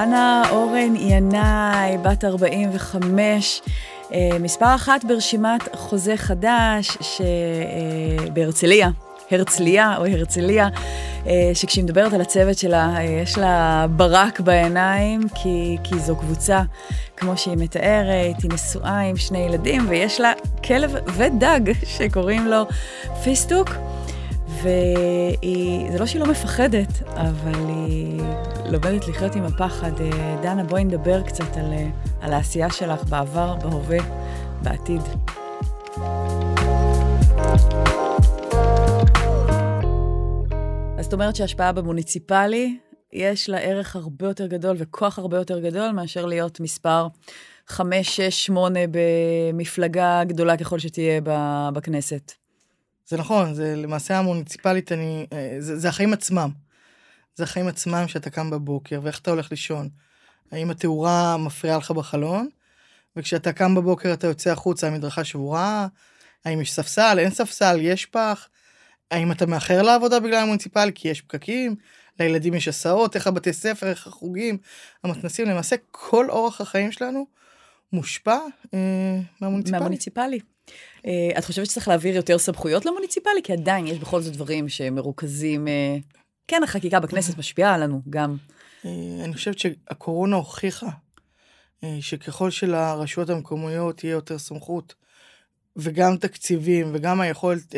[0.00, 3.62] דנה אורן ינאי, בת 45,
[4.12, 8.90] אה, מספר אחת ברשימת חוזה חדש שבהרצליה.
[9.30, 10.68] הרצליה או הרצליה,
[11.26, 16.62] אה, שכשהיא מדברת על הצוות שלה, אה, יש לה ברק בעיניים, כי, כי זו קבוצה,
[17.16, 20.32] כמו שהיא מתארת, היא נשואה עם שני ילדים, ויש לה
[20.64, 22.62] כלב ודג שקוראים לו
[23.24, 23.68] פיסטוק.
[24.62, 28.20] וזה לא שהיא לא מפחדת, אבל היא
[28.64, 30.00] לומדת לחיות עם הפחד.
[30.00, 31.72] אה, דנה, בואי נדבר קצת על,
[32.20, 33.98] על העשייה שלך בעבר, בהווה,
[34.62, 35.02] בעתיד.
[41.00, 42.78] זאת אומרת שהשפעה במוניציפלי,
[43.12, 47.06] יש לה ערך הרבה יותר גדול וכוח הרבה יותר גדול מאשר להיות מספר
[47.68, 51.20] 5, 6, 8 במפלגה גדולה ככל שתהיה
[51.74, 52.45] בכנסת.
[53.06, 56.50] זה נכון, זה למעשה המוניציפלית, אני, אה, זה, זה החיים עצמם.
[57.34, 59.88] זה החיים עצמם שאתה קם בבוקר, ואיך אתה הולך לישון.
[60.52, 62.48] האם התאורה מפריעה לך בחלון,
[63.16, 65.86] וכשאתה קם בבוקר אתה יוצא החוצה, המדרכה שבורה,
[66.44, 68.48] האם יש ספסל, אין ספסל, יש פח,
[69.10, 71.74] האם אתה מאחר לעבודה בגלל המוניציפלי כי יש פקקים,
[72.20, 74.58] לילדים יש הסעות, איך הבתי ספר, איך החוגים,
[75.04, 77.26] המתנסים, למעשה כל אורח החיים שלנו
[77.92, 78.38] מושפע
[78.74, 79.78] אה, מהמוניציפלי.
[79.78, 80.38] מהמוניציפלי.
[81.06, 83.42] אה, את חושבת שצריך להעביר יותר סמכויות למוניציפלי?
[83.44, 85.96] כי עדיין יש בכל זאת דברים שמרוכזים, אה,
[86.48, 88.36] כן, החקיקה בכנסת משפיעה עלינו גם.
[88.84, 90.88] אה, אני חושבת שהקורונה הוכיחה
[92.00, 94.94] שככל שלרשויות המקומיות יהיה יותר סמכות,
[95.76, 97.74] וגם תקציבים, וגם היכולת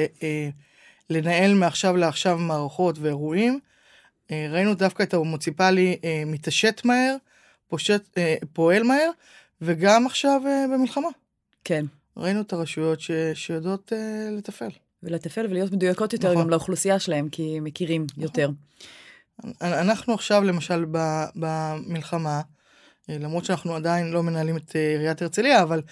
[1.11, 3.59] לנהל מעכשיו לעכשיו מערכות ואירועים.
[4.31, 7.17] ראינו דווקא את המוניציפלי מתעשת מהר,
[7.69, 8.19] פושט,
[8.53, 9.11] פועל מהר,
[9.61, 10.41] וגם עכשיו
[10.73, 11.09] במלחמה.
[11.65, 11.85] כן.
[12.19, 13.93] ראינו את הרשויות ש, שיודעות
[14.39, 14.71] לתפעל.
[15.03, 16.43] ולתפעל ולהיות מדויקות יותר נכון.
[16.43, 18.23] גם לאוכלוסייה שלהם, כי מכירים נכון.
[18.23, 18.51] יותר.
[19.63, 20.85] אנחנו עכשיו, למשל,
[21.35, 22.41] במלחמה,
[23.09, 25.83] למרות שאנחנו עדיין לא מנהלים את עיריית הרצליה, אבל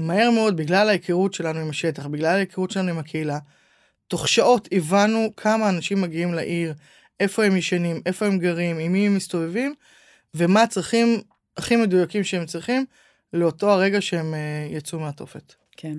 [0.00, 3.38] מהר מאוד, בגלל ההיכרות שלנו עם השטח, בגלל ההיכרות שלנו עם הקהילה,
[4.08, 6.74] תוך שעות הבנו כמה אנשים מגיעים לעיר,
[7.20, 9.74] איפה הם ישנים, איפה הם גרים, עם מי הם מסתובבים,
[10.34, 11.22] ומה הצרכים
[11.56, 12.84] הכי מדויקים שהם צריכים
[13.34, 15.54] לאותו הרגע שהם uh, יצאו מהתופת.
[15.76, 15.94] כן.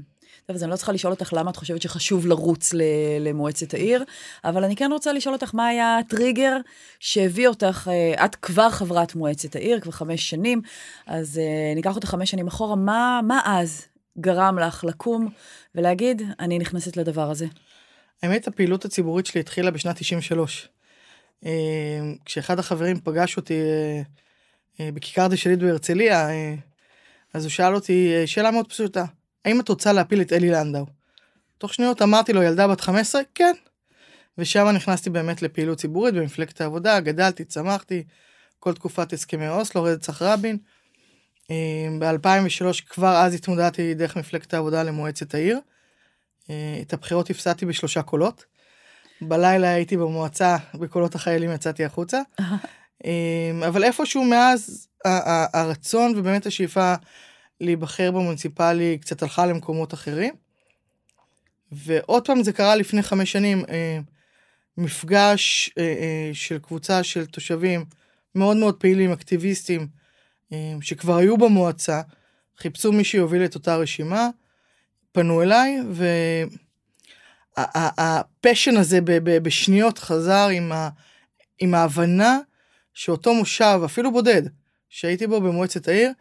[0.45, 2.73] טוב, אז אני לא צריכה לשאול אותך למה את חושבת שחשוב לרוץ
[3.19, 4.03] למועצת העיר,
[4.45, 6.57] אבל אני כן רוצה לשאול אותך מה היה הטריגר
[6.99, 10.61] שהביא אותך, uh, את כבר חברת מועצת העיר, כבר חמש שנים,
[11.07, 13.85] אז uh, ניקח אותך חמש שנים אחורה, מה, מה אז
[14.17, 15.29] גרם לך לקום
[15.75, 17.45] ולהגיד, אני נכנסת לדבר הזה?
[18.23, 20.69] האמת, הפעילות הציבורית שלי התחילה בשנת 93.
[21.45, 21.51] אה,
[22.25, 24.01] כשאחד החברים פגש אותי אה,
[24.79, 26.29] אה, בכיכר דשליט בהרצליה,
[27.35, 29.05] אז הוא שאל אותי שאלה מאוד פשוטה,
[29.45, 30.85] האם את רוצה להפיל את אלי לנדאו?
[31.57, 33.21] תוך שניות אמרתי לו, ילדה בת 15?
[33.35, 33.53] כן.
[34.37, 38.03] ושם נכנסתי באמת לפעילות ציבורית במפלגת העבודה, גדלתי, צמחתי,
[38.59, 40.57] כל תקופת הסכמי אוסלו, רצח רבין.
[41.99, 45.59] ב-2003 כבר אז התמודדתי דרך מפלגת העבודה למועצת העיר.
[46.49, 48.45] אה, את הבחירות הפסדתי בשלושה קולות.
[49.21, 52.21] בלילה הייתי במועצה, בקולות החיילים יצאתי החוצה.
[53.05, 54.87] אה, אבל איפשהו מאז
[55.53, 56.93] הרצון ובאמת השאיפה
[57.61, 60.33] להיבחר במוניציפלי קצת הלכה למקומות אחרים.
[61.71, 63.99] ועוד פעם זה קרה לפני חמש שנים, אה,
[64.77, 65.69] מפגש
[66.33, 67.85] של קבוצה של תושבים
[68.35, 69.87] מאוד מאוד פעילים, אקטיביסטים,
[70.81, 72.01] שכבר היו במועצה,
[72.57, 74.29] חיפשו מי שיוביל את אותה רשימה.
[75.11, 75.77] פנו אליי,
[77.57, 80.89] והפשן הזה בשניות חזר עם, ה,
[81.59, 82.37] עם ההבנה
[82.93, 84.41] שאותו מושב, אפילו בודד,
[84.89, 86.11] שהייתי בו במועצת העיר,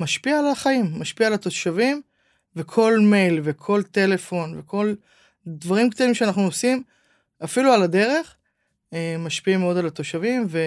[0.00, 2.02] משפיע על החיים, משפיע על התושבים,
[2.56, 4.94] וכל מייל וכל טלפון וכל
[5.46, 6.82] דברים קטנים שאנחנו עושים,
[7.44, 8.34] אפילו על הדרך,
[8.92, 10.58] אה, משפיעים מאוד על התושבים, ו...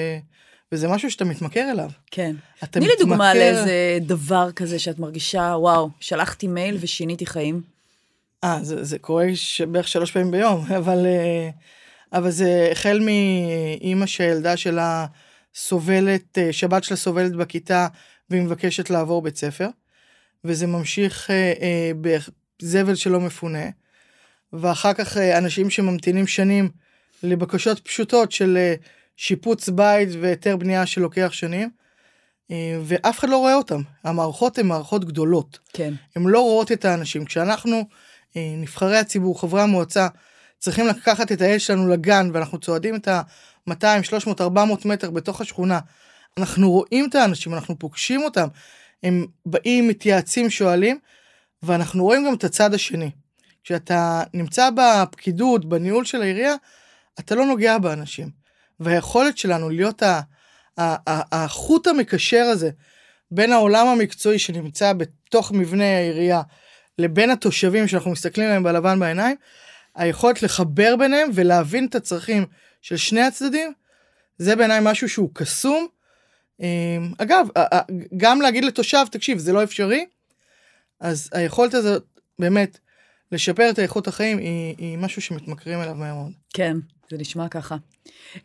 [0.72, 1.90] וזה משהו שאתה מתמכר אליו.
[2.12, 2.36] כן.
[2.60, 7.62] תני לי דוגמה לאיזה דבר כזה שאת מרגישה, וואו, שלחתי מייל ושיניתי חיים.
[8.44, 9.26] אה, זה, זה קורה
[9.72, 11.50] בערך שלוש פעמים ביום, אבל, אה,
[12.14, 15.06] אבל זה החל מאימא שהילדה שלה
[15.56, 17.88] סובלת, אה, שבת שלה סובלת בכיתה
[18.30, 19.68] והיא מבקשת לעבור בית ספר,
[20.44, 23.66] וזה ממשיך אה, בזבל שלא מפונה,
[24.54, 26.70] ואחר כך אנשים שממתינים שנים
[27.24, 28.74] לבקשות פשוטות של
[29.18, 31.70] שיפוץ בית והיתר בנייה שלוקח שנים,
[32.52, 33.82] אה, ואף אחד לא רואה אותם.
[34.04, 35.60] המערכות הן מערכות גדולות.
[35.74, 35.94] כן.
[36.16, 37.26] הן לא רואות את האנשים.
[37.26, 37.88] כשאנחנו,
[38.36, 40.08] אה, נבחרי הציבור, חברי המועצה,
[40.60, 43.08] צריכים לקחת את הילד שלנו לגן, ואנחנו צועדים את
[43.68, 45.80] ה-200, 300, 400 מטר בתוך השכונה,
[46.38, 48.48] אנחנו רואים את האנשים, אנחנו פוגשים אותם,
[49.04, 51.00] הם באים, מתייעצים, שואלים,
[51.64, 53.12] ואנחנו רואים גם את הצד השני.
[53.64, 56.56] כשאתה נמצא בפקידות, בניהול של העירייה,
[57.20, 58.30] אתה לא נוגע באנשים.
[58.80, 60.04] והיכולת שלנו להיות
[60.78, 62.70] החוט המקשר הזה
[63.32, 66.42] בין העולם המקצועי שנמצא בתוך מבנה העירייה
[67.00, 69.36] לבין התושבים שאנחנו מסתכלים עליהם בלבן בעיניים,
[69.96, 72.46] היכולת לחבר ביניהם ולהבין את הצרכים
[72.84, 73.74] של שני הצדדים,
[74.38, 75.88] זה בעיניי משהו שהוא קסום.
[76.60, 76.66] אמ,
[77.18, 77.48] אגב,
[78.18, 80.06] גם להגיד לתושב, תקשיב, זה לא אפשרי,
[81.00, 82.04] אז היכולת הזאת
[82.40, 82.80] באמת
[83.32, 86.32] לשפר את איכות החיים היא, היא משהו שמתמכרים אליו מהר מאוד.
[86.54, 86.78] כן,
[87.10, 87.76] זה נשמע ככה.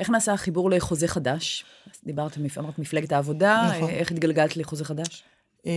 [0.00, 1.64] איך נעשה החיבור לחוזה חדש?
[2.04, 3.90] דיברת, אמרת מפלגת העבודה, נכון.
[3.90, 5.22] איך התגלגלת לחוזה חדש?
[5.66, 5.72] אמ,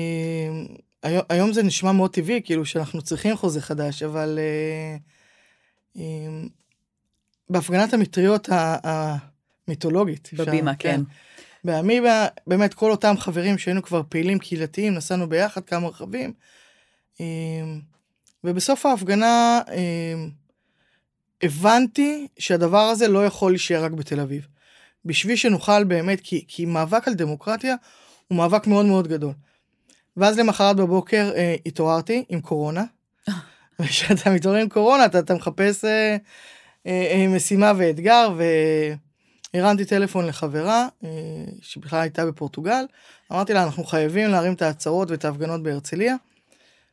[1.04, 4.40] היום, היום זה נשמע מאוד טבעי, כאילו שאנחנו צריכים חוזה חדש, אבל
[5.96, 6.00] uh, um,
[7.52, 8.50] בהפגנת המטריות
[8.84, 10.30] המיתולוגית.
[10.34, 10.96] בבימה, כן.
[10.96, 11.02] כן.
[11.64, 16.34] באמיבה, באמת כל אותם חברים שהיינו כבר פעילים קהילתיים, נסענו ביחד כמה רכבים.
[17.16, 17.22] Um,
[18.44, 19.72] ובסוף ההפגנה um,
[21.44, 24.48] הבנתי שהדבר הזה לא יכול להישאר רק בתל אביב.
[25.06, 27.76] בשביל שנוכל באמת, כי, כי מאבק על דמוקרטיה
[28.28, 29.34] הוא מאבק מאוד מאוד גדול.
[30.18, 32.84] ואז למחרת בבוקר אה, התעוררתי עם קורונה.
[33.80, 36.18] וכשאתה מתעורר עם קורונה אתה, אתה מחפש אה,
[37.28, 38.34] משימה ואתגר
[39.54, 41.10] והרמתי טלפון לחברה אה,
[41.62, 42.86] שבכלל הייתה בפורטוגל.
[43.32, 46.16] אמרתי לה אנחנו חייבים להרים את העצרות ואת ההפגנות בהרצליה.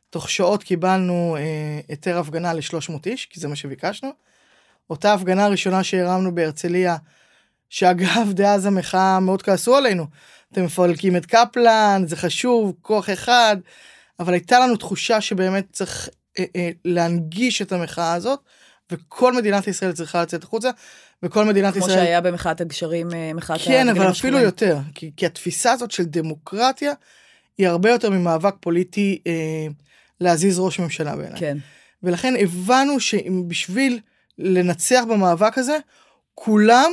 [0.09, 4.09] תוך שעות קיבלנו אה, היתר אה, הפגנה ל-300 איש כי זה מה שביקשנו.
[4.89, 6.97] אותה הפגנה הראשונה שהרמנו בהרצליה
[7.69, 10.05] שאגב דאז המחאה מאוד כעסו עלינו.
[10.51, 13.57] אתם מפרקים את קפלן, זה חשוב, כוח אחד,
[14.19, 16.09] אבל הייתה לנו תחושה שבאמת צריך
[16.39, 18.39] אה, אה, להנגיש את המחאה הזאת,
[18.91, 20.69] וכל מדינת ישראל צריכה לצאת החוצה,
[21.23, 21.97] וכל מדינת כמו ישראל...
[21.97, 26.03] כמו שהיה במחאת הגשרים, אה, מחאת כן, אבל אפילו יותר, כי, כי התפיסה הזאת של
[26.03, 26.93] דמוקרטיה,
[27.57, 29.67] היא הרבה יותר ממאבק פוליטי אה,
[30.21, 31.39] להזיז ראש ממשלה בעיניי.
[31.39, 31.57] כן.
[32.03, 33.99] ולכן הבנו שבשביל
[34.37, 35.77] לנצח במאבק הזה,
[36.35, 36.91] כולם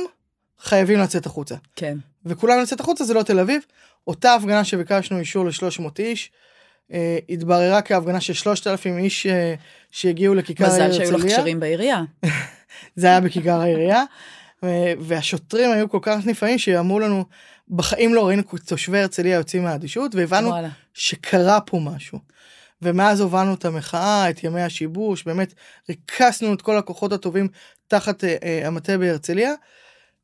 [0.59, 1.55] חייבים לצאת החוצה.
[1.75, 1.97] כן.
[2.25, 3.61] וכולם לצאת החוצה זה לא תל אביב.
[4.07, 6.31] אותה הפגנה שביקשנו אישור ל-300 איש,
[6.93, 9.55] אה, התבררה כהפגנה של 3,000 איש אה,
[9.91, 11.01] שהגיעו לכיכר העיר הרצליה.
[11.01, 12.03] מזל שהיו לך קשרים בעירייה.
[12.95, 14.03] זה היה בכיכר העירייה.
[14.99, 17.25] והשוטרים היו כל כך נפעמים שאמרו לנו,
[17.69, 20.69] בחיים לא ראינו תושבי הרצליה יוצאים מהאדישות, והבנו וואלה.
[20.93, 22.19] שקרה פה משהו.
[22.81, 25.53] ומאז הובלנו את המחאה, את ימי השיבוש, באמת
[25.89, 27.47] ריכסנו את כל הכוחות הטובים
[27.87, 29.53] תחת אה, אה, המטה בהרצליה.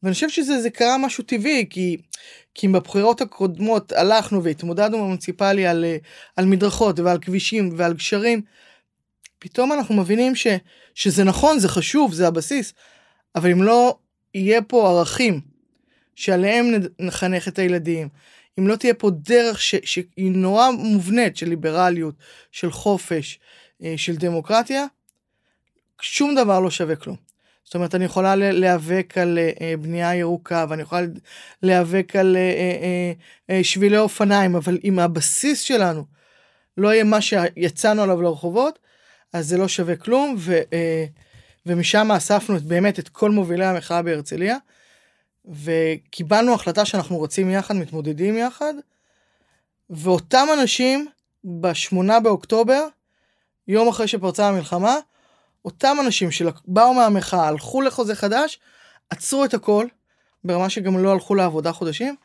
[0.03, 1.97] ואני חושב שזה קרה משהו טבעי, כי,
[2.55, 5.85] כי בבחירות הקודמות הלכנו והתמודדנו במוניציפלי על,
[6.35, 8.41] על מדרכות ועל כבישים ועל גשרים,
[9.39, 10.47] פתאום אנחנו מבינים ש,
[10.95, 12.73] שזה נכון, זה חשוב, זה הבסיס,
[13.35, 13.97] אבל אם לא
[14.33, 15.41] יהיה פה ערכים
[16.15, 16.65] שעליהם
[16.99, 18.09] נחנך את הילדים,
[18.59, 22.15] אם לא תהיה פה דרך ש, שהיא נורא מובנית של ליברליות,
[22.51, 23.39] של חופש,
[23.83, 24.85] אה, של דמוקרטיה,
[26.01, 27.32] שום דבר לא שווה כלום.
[27.63, 31.01] זאת אומרת, אני יכולה להיאבק על אה, בנייה ירוקה, ואני יכולה
[31.63, 32.37] להיאבק על
[33.49, 36.05] אה, שבילי אופניים, אבל אם הבסיס שלנו
[36.77, 38.79] לא יהיה מה שיצאנו עליו לרחובות,
[39.33, 40.61] אז זה לא שווה כלום, ו,
[41.65, 44.57] ומשם אספנו באמת את כל מובילי המחאה בהרצליה,
[45.45, 48.73] וקיבלנו החלטה שאנחנו רוצים יחד, מתמודדים יחד,
[49.89, 51.07] ואותם אנשים
[51.45, 52.87] בשמונה באוקטובר,
[53.67, 54.95] יום אחרי שפרצה המלחמה,
[55.65, 58.59] אותם אנשים שבאו מהמחאה, הלכו לחוזה חדש,
[59.09, 59.87] עצרו את הכל,
[60.43, 62.15] ברמה שגם לא הלכו לעבודה חודשים,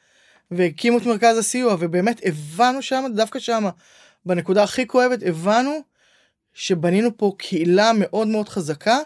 [0.50, 3.64] והקימו את מרכז הסיוע, ובאמת הבנו שם, דווקא שם,
[4.26, 5.80] בנקודה הכי כואבת, הבנו
[6.54, 8.98] שבנינו פה קהילה מאוד מאוד חזקה,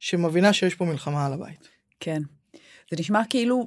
[0.00, 1.68] שמבינה שיש פה מלחמה על הבית.
[2.00, 2.22] כן.
[2.90, 3.66] זה נשמע כאילו,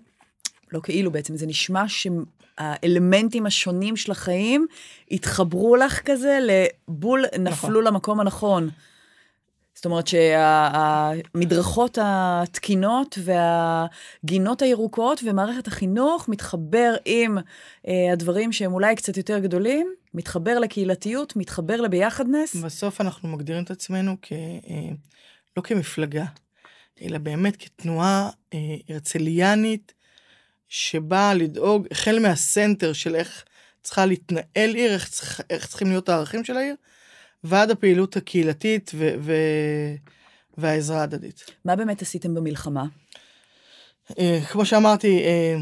[0.72, 4.68] לא כאילו בעצם, זה נשמע שהאלמנטים השונים של החיים
[5.12, 7.84] התחברו לך כזה לבול, נפלו נכון.
[7.84, 8.70] למקום הנכון.
[9.80, 17.38] זאת אומרת שהמדרכות התקינות והגינות הירוקות ומערכת החינוך מתחבר עם
[17.88, 22.56] אה, הדברים שהם אולי קצת יותר גדולים, מתחבר לקהילתיות, מתחבר לביחדנס.
[22.56, 24.32] בסוף אנחנו מגדירים את עצמנו כ...
[24.32, 24.90] אה,
[25.58, 26.26] לא כמפלגה,
[27.02, 28.60] אלא באמת כתנועה אה,
[28.90, 29.94] הרצליאנית
[30.70, 33.44] שבאה לדאוג, החל מהסנטר של איך
[33.82, 36.76] צריכה להתנהל עיר, איך, צריך, איך צריכים להיות הערכים של העיר,
[37.44, 39.96] ועד הפעילות הקהילתית ו- ו-
[40.58, 41.46] והעזרה ההדדית.
[41.66, 42.86] מה באמת עשיתם במלחמה?
[44.20, 45.56] אה, כמו שאמרתי, אה,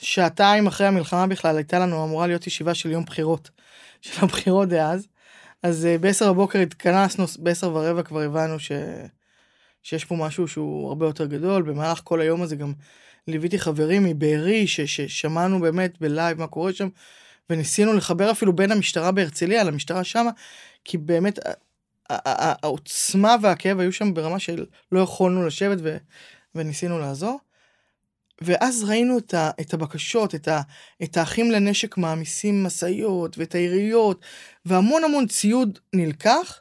[0.00, 3.50] שעתיים אחרי המלחמה בכלל הייתה לנו אמורה להיות ישיבה של יום בחירות,
[4.02, 5.06] של הבחירות דאז.
[5.62, 8.72] אז אה, ב-10 בבוקר התכנסנו, ב-10 ורבע כבר הבנו ש...
[9.82, 11.62] שיש פה משהו שהוא הרבה יותר גדול.
[11.62, 12.72] במהלך כל היום הזה גם
[13.28, 16.88] ליוויתי חברים מבארי, ששמענו באמת בלייב מה קורה שם,
[17.50, 20.30] וניסינו לחבר אפילו בין המשטרה בהרצליה למשטרה שמה,
[20.84, 21.38] כי באמת
[22.62, 25.96] העוצמה והכאב היו שם ברמה של לא יכולנו לשבת ו,
[26.54, 27.38] וניסינו לעזור.
[28.40, 30.60] ואז ראינו את, ה, את הבקשות, את, ה,
[31.02, 34.20] את האחים לנשק מעמיסים משאיות ואת העיריות,
[34.64, 36.60] והמון המון ציוד נלקח,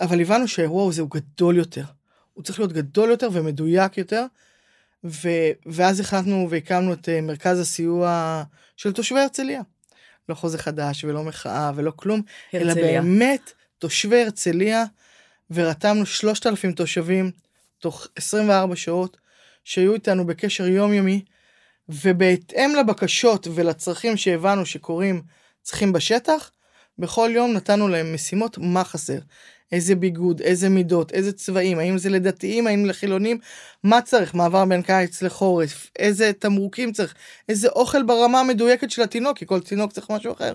[0.00, 1.84] אבל הבנו שהאירוע הזה הוא גדול יותר.
[2.34, 4.24] הוא צריך להיות גדול יותר ומדויק יותר,
[5.04, 5.28] ו,
[5.66, 8.42] ואז החלטנו והקמנו את אה, מרכז הסיוע
[8.76, 9.62] של תושבי הרצליה.
[10.28, 12.72] לא חוזה חדש ולא מחאה ולא כלום, הרצליה.
[12.72, 14.84] אלא באמת תושבי הרצליה,
[15.50, 17.30] ורתמנו 3,000 תושבים
[17.78, 19.16] תוך 24 שעות,
[19.64, 21.22] שהיו איתנו בקשר יומיומי,
[21.88, 25.22] ובהתאם לבקשות ולצרכים שהבנו שקורים
[25.62, 26.50] צריכים בשטח,
[26.98, 29.18] בכל יום נתנו להם משימות מה חסר.
[29.72, 33.38] איזה ביגוד, איזה מידות, איזה צבעים, האם זה לדתיים, האם לחילונים,
[33.84, 37.14] מה צריך, מעבר בין קיץ לחורף, איזה תמרוקים צריך,
[37.48, 40.52] איזה אוכל ברמה המדויקת של התינוק, כי כל תינוק צריך משהו אחר.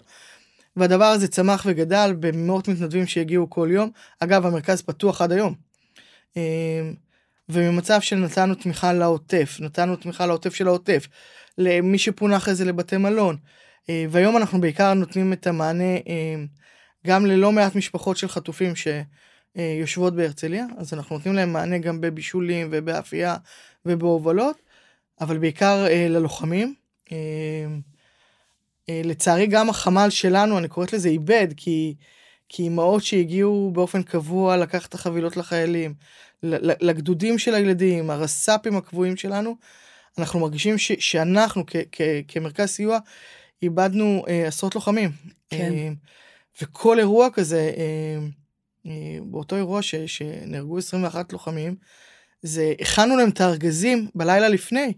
[0.76, 3.90] והדבר הזה צמח וגדל במאות מתנדבים שהגיעו כל יום.
[4.20, 5.54] אגב, המרכז פתוח עד היום.
[6.38, 6.94] אמ,
[7.50, 11.08] וממצב של נתנו תמיכה לעוטף, נתנו תמיכה לעוטף של העוטף,
[11.58, 13.38] למי שפונה אחרי זה לבתי מלון.
[13.90, 16.48] אה, והיום אנחנו בעיקר נותנים את המענה אמ,
[17.08, 22.68] גם ללא מעט משפחות של חטופים שיושבות בהרצליה, אז אנחנו נותנים להם מענה גם בבישולים
[22.72, 23.36] ובאפייה
[23.86, 24.62] ובהובלות,
[25.22, 26.76] אבל בעיקר אה, ללוחמים.
[27.12, 27.18] אמ,
[28.90, 31.96] אה, לצערי גם החמ"ל שלנו, אני קוראת לזה איבד, כי,
[32.50, 35.94] כי אימהות שהגיעו באופן קבוע לקחת את החבילות לחיילים,
[36.82, 39.56] לגדודים של הילדים, הרס"פים הקבועים שלנו,
[40.18, 42.98] אנחנו מרגישים ש, שאנחנו כ, כ, כמרכז סיוע
[43.62, 45.12] איבדנו אה, עשרות לוחמים.
[45.50, 45.72] כן.
[45.74, 45.90] אה,
[46.62, 48.28] וכל אירוע כזה, אה,
[48.86, 51.76] אה, באותו אירוע ש, שנהרגו 21 לוחמים,
[52.42, 54.94] זה הכנו להם את הארגזים בלילה לפני,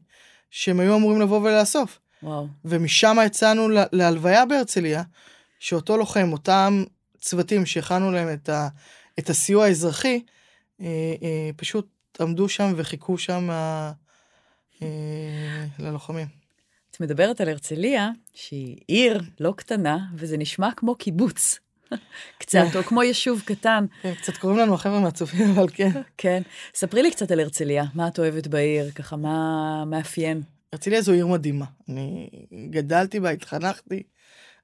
[0.49, 1.99] שהם היו אמורים לבוא ולאסוף.
[2.23, 2.47] וואו.
[2.65, 5.03] ומשם יצאנו להלוויה בהרצליה,
[5.59, 6.83] שאותו לוחם, אותם
[7.19, 8.67] צוותים שהכנו להם את, ה,
[9.19, 10.21] את הסיוע האזרחי,
[10.81, 10.85] אה,
[11.21, 11.87] אה, פשוט
[12.21, 13.91] עמדו שם וחיכו שם אה,
[14.81, 16.27] אה, ללוחמים.
[16.95, 21.59] את מדברת על הרצליה, שהיא עיר לא קטנה, וזה נשמע כמו קיבוץ.
[22.39, 23.85] קצת, או כמו יישוב קטן.
[24.01, 25.89] כן, קצת קוראים לנו החבר'ה מהצופים, אבל כן.
[26.17, 26.41] כן.
[26.75, 30.41] ספרי לי קצת על הרצליה, מה את אוהבת בעיר, ככה, מה מאפיין?
[30.73, 31.65] הרצליה זו עיר מדהימה.
[31.89, 32.29] אני
[32.69, 34.03] גדלתי בה, התחנכתי,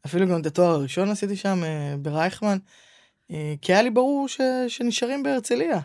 [0.06, 2.58] אפילו גם את התואר הראשון עשיתי שם אה, ברייכמן,
[3.32, 5.80] אה, כי היה לי ברור ש, שנשארים בהרצליה.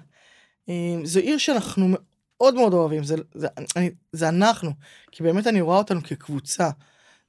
[0.69, 0.75] אה,
[1.05, 1.97] זו עיר שאנחנו
[2.40, 4.71] מאוד מאוד אוהבים, זה, זה, אני, זה אנחנו,
[5.11, 6.71] כי באמת אני רואה אותנו כקבוצה.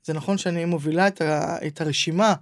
[0.03, 2.33] זה נכון שאני מובילה את, ה, את הרשימה,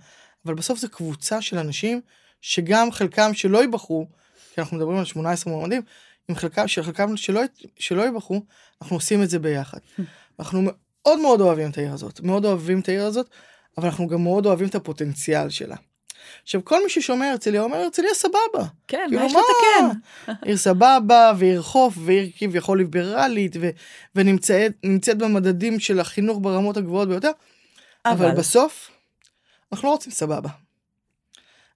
[0.45, 2.01] אבל בסוף זו קבוצה של אנשים
[2.41, 4.07] שגם חלקם שלא ייבחרו,
[4.53, 5.81] כי אנחנו מדברים על 18 מועמדים,
[6.29, 7.41] עם חלקם, חלקם שלא,
[7.79, 8.41] שלא ייבחרו,
[8.81, 9.77] אנחנו עושים את זה ביחד.
[10.39, 13.29] אנחנו מאוד מאוד אוהבים את העיר הזאת, מאוד אוהבים את העיר הזאת,
[13.77, 15.75] אבל אנחנו גם מאוד אוהבים את הפוטנציאל שלה.
[16.43, 18.65] עכשיו כל מי ששומע הרצליה אומר הרצליה סבבה.
[18.88, 20.00] כן, כאילו, מה יש לתקן?
[20.48, 23.69] עיר סבבה ועיר חוף ועיר כביכול ליברלית ו-
[24.15, 27.31] ונמצאת במדדים של החינוך ברמות הגבוהות ביותר,
[28.05, 28.91] אבל, אבל בסוף
[29.72, 30.50] אנחנו לא רוצים סבבה.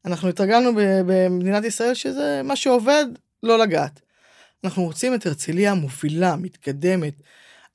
[0.05, 0.72] אנחנו התרגלנו
[1.05, 3.05] במדינת ישראל שזה מה שעובד
[3.43, 4.01] לא לגעת.
[4.63, 7.13] אנחנו רוצים את הרצליה מובילה, מתקדמת,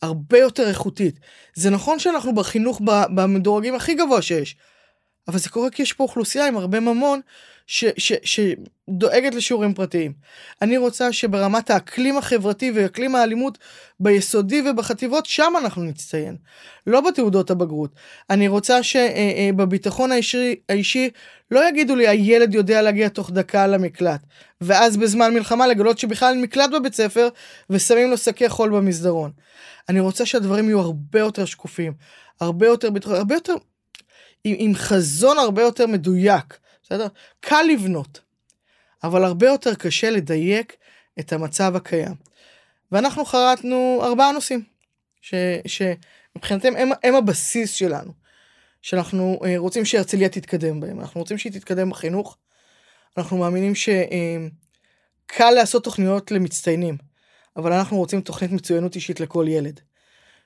[0.03, 1.21] הרבה יותר איכותית.
[1.55, 2.81] זה נכון שאנחנו בחינוך
[3.15, 4.57] במדורגים הכי גבוה שיש,
[5.29, 7.21] אבל זה קורה כי יש פה אוכלוסייה עם הרבה ממון
[7.67, 10.13] ש, ש, שדואגת לשיעורים פרטיים.
[10.63, 13.59] אני רוצה שברמת האקלים החברתי ואקלים האלימות
[14.01, 16.37] ביסודי ובחטיבות, שם אנחנו נצטיין.
[16.87, 17.91] לא בתעודות הבגרות.
[18.31, 21.11] אני רוצה שבביטחון אה, אה, האישי, האישי
[21.51, 24.21] לא יגידו לי הילד יודע להגיע תוך דקה למקלט,
[24.61, 27.29] ואז בזמן מלחמה לגלות שבכלל מקלט בבית ספר
[27.71, 29.31] ושמים לו שקי חול במסדרון.
[29.89, 31.93] אני רוצה שהדברים יהיו הרבה יותר שקופים,
[32.41, 33.55] הרבה יותר בטוחים, הרבה יותר,
[34.45, 37.07] עם, עם חזון הרבה יותר מדויק, בסדר?
[37.41, 38.21] קל לבנות,
[39.05, 40.77] אבל הרבה יותר קשה לדייק
[41.21, 42.15] את המצב הקיים.
[42.93, 44.63] ואנחנו חרטנו ארבעה נושאים,
[45.21, 45.35] ש,
[45.67, 48.13] שמבחינתם הם, הם הבסיס שלנו,
[48.83, 52.37] שאנחנו אה, רוצים שהרצליה תתקדם בהם, אנחנו רוצים שהיא תתקדם בחינוך,
[53.17, 54.45] אנחנו מאמינים שקל
[55.41, 56.97] אה, לעשות תוכניות למצטיינים.
[57.57, 59.81] אבל אנחנו רוצים תוכנית מצוינות אישית לכל ילד.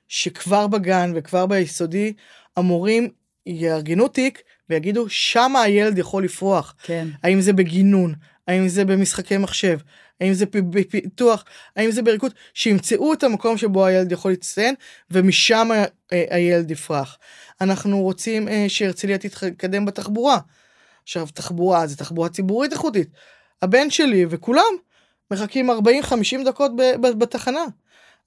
[0.09, 2.13] שכבר בגן וכבר ביסודי
[2.57, 3.11] המורים
[3.49, 6.75] יארגנו תיק ויגידו שמה הילד יכול לפרוח.
[6.83, 7.09] כן.
[7.23, 8.15] האם זה בגינון,
[8.49, 9.79] האם זה במשחקי מחשב,
[10.21, 11.45] האם זה בפיתוח,
[11.77, 14.75] האם זה בריקוד, שימצאו את המקום שבו הילד יכול להצטיין
[15.11, 15.69] ומשם
[16.13, 17.19] אה, הילד יפרח.
[17.61, 20.39] אנחנו רוצים אה, שהרצליה תתקדם בתחבורה.
[21.03, 23.09] עכשיו תחבורה זה תחבורה ציבורית איכותית.
[23.63, 24.73] הבן שלי וכולם
[25.31, 25.75] מחכים 40-50
[26.45, 27.65] דקות בתחנה.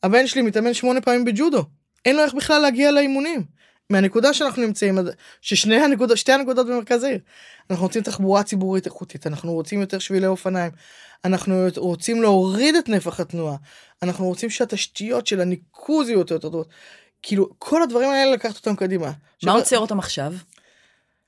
[0.03, 1.65] הבן שלי מתאמן שמונה פעמים בג'ודו.
[2.05, 3.60] אין לו איך בכלל להגיע לאימונים.
[3.91, 4.97] מהנקודה שאנחנו נמצאים,
[5.41, 7.19] ששני הנקודות, שתי הנקודות במרכז העיר.
[7.69, 10.71] אנחנו רוצים תחבורה ציבורית איכותית, אנחנו רוצים יותר שבילי אופניים,
[11.25, 13.55] אנחנו רוצים להוריד את נפח התנועה,
[14.03, 16.67] אנחנו רוצים שהתשתיות של הניקוז יהיו יותר טובות.
[17.21, 19.11] כאילו, כל הדברים האלה לקחת אותם קדימה.
[19.43, 20.33] מה עוצר אותם עכשיו?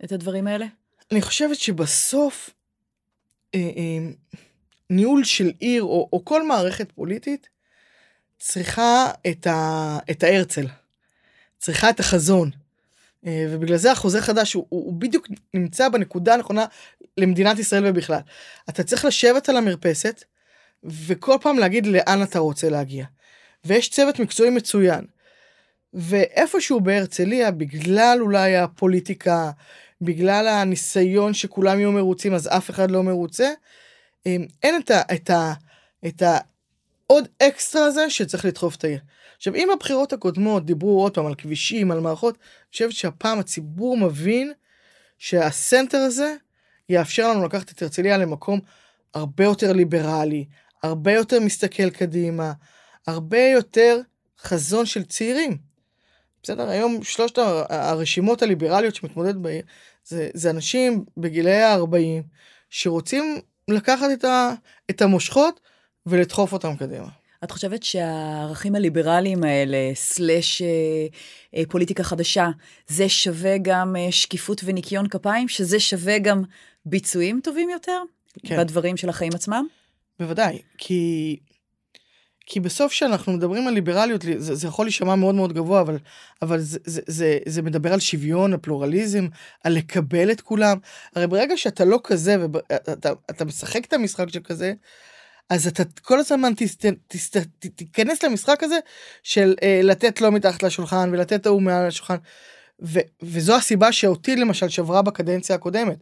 [0.03, 0.65] את הדברים האלה?
[1.11, 2.49] אני חושבת שבסוף,
[3.55, 4.11] אה, אה,
[4.89, 7.49] ניהול של עיר או, או כל מערכת פוליטית
[8.39, 10.65] צריכה את, ה, את ההרצל,
[11.63, 12.49] צריכה את החזון.
[13.25, 16.65] אה, ובגלל זה החוזה חדש הוא, הוא, הוא בדיוק נמצא בנקודה הנכונה
[17.17, 18.19] למדינת ישראל ובכלל.
[18.69, 20.23] אתה צריך לשבת על המרפסת
[20.83, 23.05] וכל פעם להגיד לאן אתה רוצה להגיע.
[23.65, 25.05] ויש צוות מקצועי מצוין.
[25.93, 29.51] ואיפשהו בהרצליה, בגלל אולי הפוליטיקה,
[30.01, 33.49] בגלל הניסיון שכולם יהיו מרוצים אז אף אחד לא מרוצה,
[34.27, 35.01] אה, אין את ה...
[35.13, 35.53] את ה,
[36.07, 36.37] את ה
[37.07, 38.99] עוד אקסטרה הזה שצריך לדחוף את העיר.
[39.43, 43.97] עכשיו, אם בבחירות הקודמות דיברו עוד פעם על כבישים, על מערכות, אני חושבת שהפעם הציבור
[43.97, 44.53] מבין
[45.17, 46.35] שהסנטר הזה
[46.89, 48.59] יאפשר לנו לקחת את הרצליה למקום
[49.13, 50.45] הרבה יותר ליברלי,
[50.83, 52.53] הרבה יותר מסתכל קדימה,
[53.07, 53.99] הרבה יותר
[54.41, 55.57] חזון של צעירים.
[56.43, 57.37] בסדר, היום שלושת
[57.69, 59.63] הרשימות הליברליות שמתמודדת בעיר,
[60.05, 62.23] זה, זה אנשים בגילאי ה-40
[62.69, 64.53] שרוצים לקחת את, ה,
[64.89, 65.59] את המושכות
[66.05, 67.22] ולדחוף אותם קדימה.
[67.43, 70.67] את חושבת שהערכים הליברליים האלה, סלאש אה,
[71.55, 72.49] אה, פוליטיקה חדשה,
[72.87, 75.47] זה שווה גם אה, שקיפות וניקיון כפיים?
[75.47, 76.43] שזה שווה גם
[76.85, 78.01] ביצועים טובים יותר?
[78.45, 78.57] כן.
[78.57, 79.67] בדברים של החיים עצמם?
[80.19, 81.37] בוודאי, כי
[82.45, 85.97] כי בסוף כשאנחנו מדברים על ליברליות, זה, זה יכול להישמע מאוד מאוד גבוה, אבל,
[86.41, 89.27] אבל זה, זה, זה, זה מדבר על שוויון, על פלורליזם,
[89.63, 90.77] על לקבל את כולם.
[91.15, 94.73] הרי ברגע שאתה לא כזה, ואתה אתה משחק את המשחק של כזה,
[95.53, 96.53] אז אתה כל הזמן
[97.75, 98.79] תיכנס למשחק הזה
[99.23, 102.15] של אה, לתת לו מתחת לשולחן ולתת ההוא מעל השולחן.
[102.81, 105.97] ו, וזו הסיבה שאותי למשל שברה בקדנציה הקודמת.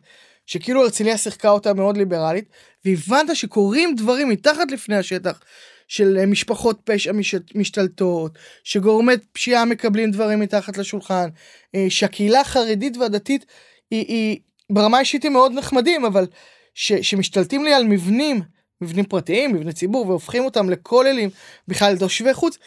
[0.45, 2.45] שכאילו הרצליה שיחקה אותה מאוד ליברלית,
[2.85, 5.39] והבנת שקורים דברים מתחת לפני השטח,
[5.87, 7.11] של אה, משפחות פשע
[7.55, 11.29] משתלטות, שגורמי פשיעה מקבלים דברים מתחת לשולחן,
[11.75, 13.45] אה, שהקהילה החרדית והדתית
[13.91, 16.27] היא, היא ברמה אישית היא מאוד נחמדים, אבל
[16.73, 18.41] ש, שמשתלטים לי על מבנים,
[18.81, 21.29] מבנים פרטיים, מבני ציבור, והופכים אותם לכוללים,
[21.67, 22.57] בכלל תושבי חוץ,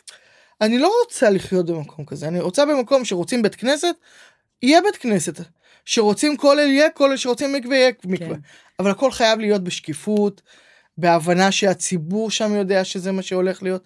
[0.61, 3.94] אני לא רוצה לחיות במקום כזה, אני רוצה במקום שרוצים בית כנסת,
[4.62, 5.40] יהיה בית כנסת.
[5.85, 8.35] שרוצים כולל יהיה כולל, שרוצים מקווה יהיה מקווה.
[8.37, 8.40] כן.
[8.79, 10.42] אבל הכל חייב להיות בשקיפות,
[10.98, 13.85] בהבנה שהציבור שם יודע שזה מה שהולך להיות.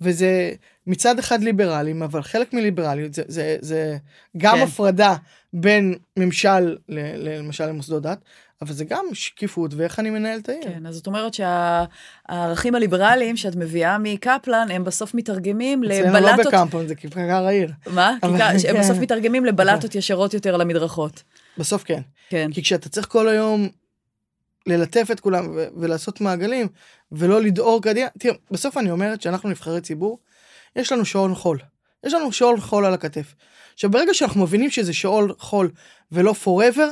[0.00, 0.52] וזה
[0.86, 3.96] מצד אחד ליברלים, אבל חלק מליברליות זה, זה, זה
[4.36, 4.62] גם כן.
[4.62, 5.16] הפרדה
[5.52, 8.18] בין ממשל, ל, למשל למוסדות דת,
[8.62, 10.62] אבל זה גם שקיפות ואיך אני מנהל את העיר.
[10.62, 16.16] כן, אז זאת אומרת שהערכים הליברליים שאת מביאה מקפלן, הם בסוף מתרגמים לבלטות...
[16.16, 17.72] אצלנו לא בקמפון, זה כיכר העיר.
[17.86, 18.16] מה?
[18.22, 18.68] כיכר, כן.
[18.68, 21.22] הם בסוף מתרגמים לבלטות ישרות יותר למדרכות.
[21.58, 22.00] בסוף כן.
[22.28, 22.50] כן.
[22.52, 23.68] כי כשאתה צריך כל היום
[24.66, 26.68] ללטף את כולם ו- ולעשות מעגלים,
[27.12, 30.18] ולא לדאור קדימה, תראה, בסוף אני אומרת שאנחנו נבחרי ציבור,
[30.76, 31.58] יש לנו שעון חול.
[32.04, 33.34] יש לנו שעון חול על הכתף.
[33.74, 35.70] עכשיו, ברגע שאנחנו מבינים שזה שעון חול
[36.12, 36.88] ולא forever,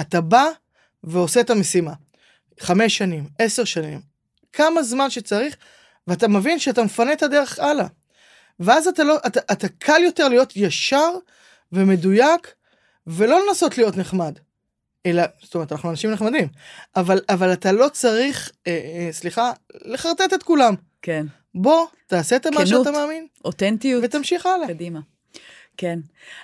[0.00, 0.48] אתה בא
[1.04, 1.92] ועושה את המשימה.
[2.60, 4.00] חמש שנים, עשר שנים,
[4.52, 5.56] כמה זמן שצריך,
[6.06, 7.86] ואתה מבין שאתה מפנה את הדרך הלאה.
[8.60, 11.10] ואז אתה לא, אתה, אתה קל יותר להיות ישר
[11.72, 12.54] ומדויק,
[13.06, 14.38] ולא לנסות להיות נחמד.
[15.06, 16.48] אלא, זאת אומרת, אנחנו אנשים נחמדים,
[16.96, 19.52] אבל, אבל אתה לא צריך, אה, אה, סליחה,
[19.84, 20.74] לחרטט את כולם.
[21.02, 21.26] כן.
[21.54, 23.26] בוא, תעשה את מה שאתה מאמין.
[23.44, 24.04] אותנטיות.
[24.04, 24.68] ותמשיך הלאה.
[24.68, 25.00] קדימה.
[25.80, 25.98] כן.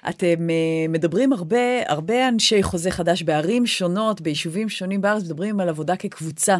[0.08, 5.68] אתם uh, מדברים הרבה, הרבה אנשי חוזה חדש בערים שונות, ביישובים שונים בארץ, מדברים על
[5.68, 6.56] עבודה כקבוצה.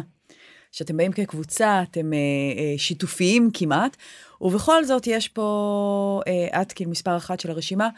[0.71, 3.97] שאתם באים כקבוצה, אתם uh, uh, שיתופיים כמעט,
[4.41, 7.89] ובכל זאת יש פה, uh, את כאילו מספר אחת של הרשימה.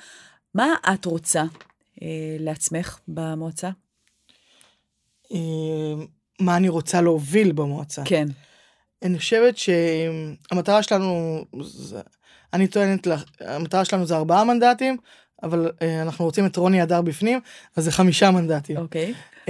[0.56, 2.02] מה את רוצה uh,
[2.39, 3.70] לעצמך במועצה?
[6.39, 8.02] מה אני רוצה להוביל במועצה?
[8.06, 8.28] כן.
[9.03, 11.45] אני חושבת שהמטרה שלנו,
[12.53, 13.07] אני טוענת,
[13.39, 14.97] המטרה שלנו זה ארבעה מנדטים,
[15.43, 17.39] אבל אה, אנחנו רוצים את רוני הדר בפנים,
[17.75, 18.77] אז זה חמישה מנדטים.
[18.77, 19.13] אוקיי.
[19.13, 19.49] Okay.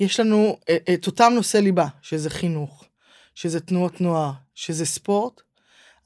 [0.00, 2.84] יש לנו אה, את אותם נושאי ליבה, שזה חינוך,
[3.34, 5.40] שזה תנועות נוער, שזה ספורט.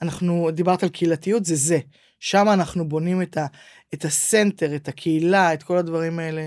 [0.03, 1.79] אנחנו, דיברת על קהילתיות, זה זה.
[2.20, 3.46] שם אנחנו בונים את, ה,
[3.94, 6.46] את הסנטר, את הקהילה, את כל הדברים האלה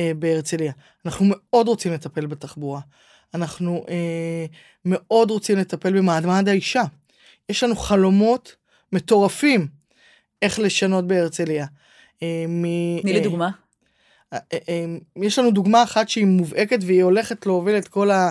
[0.00, 0.72] אה, בהרצליה.
[1.06, 2.80] אנחנו מאוד רוצים לטפל בתחבורה.
[3.34, 4.46] אנחנו אה,
[4.84, 6.82] מאוד רוצים לטפל במעמד האישה.
[7.48, 8.56] יש לנו חלומות
[8.92, 9.66] מטורפים
[10.42, 11.66] איך לשנות בהרצליה.
[12.22, 12.44] אה,
[13.02, 13.50] תני לי דוגמה.
[14.32, 14.38] אה,
[15.16, 18.30] יש לנו דוגמה אחת שהיא מובהקת והיא הולכת להוביל את כל, ה,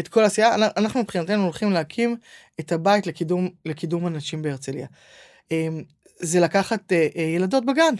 [0.00, 0.54] את כל העשייה.
[0.54, 2.16] אנחנו מבחינתנו הולכים להקים
[2.60, 4.86] את הבית לקידום, לקידום אנשים בהרצליה.
[6.20, 7.94] זה לקחת אה, אה, ילדות בגן,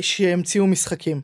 [0.00, 1.20] שהמציאו משחקים,